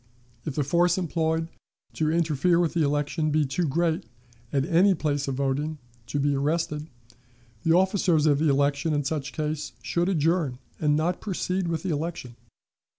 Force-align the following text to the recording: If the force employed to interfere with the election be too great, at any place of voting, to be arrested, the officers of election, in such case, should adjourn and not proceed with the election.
If 0.45 0.55
the 0.55 0.63
force 0.63 0.97
employed 0.97 1.47
to 1.93 2.09
interfere 2.09 2.59
with 2.59 2.73
the 2.73 2.81
election 2.81 3.29
be 3.29 3.45
too 3.45 3.67
great, 3.67 4.05
at 4.51 4.65
any 4.65 4.95
place 4.95 5.27
of 5.27 5.35
voting, 5.35 5.77
to 6.07 6.19
be 6.19 6.33
arrested, 6.33 6.89
the 7.61 7.73
officers 7.75 8.25
of 8.25 8.41
election, 8.41 8.93
in 8.95 9.03
such 9.03 9.31
case, 9.31 9.73
should 9.83 10.09
adjourn 10.09 10.57
and 10.79 10.95
not 10.95 11.21
proceed 11.21 11.67
with 11.67 11.83
the 11.83 11.91
election. 11.91 12.35